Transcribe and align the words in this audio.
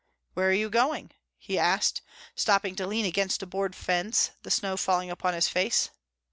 "Where 0.33 0.49
are 0.49 0.51
you 0.51 0.71
going?" 0.71 1.11
he 1.37 1.59
asked, 1.59 2.01
stopping 2.33 2.75
to 2.77 2.87
lean 2.87 3.05
against 3.05 3.43
a 3.43 3.45
board 3.45 3.75
fence, 3.75 4.31
the 4.41 4.49
snow 4.49 4.75
falling 4.75 5.11
upon 5.11 5.35
his 5.35 5.47
face. 5.47 5.91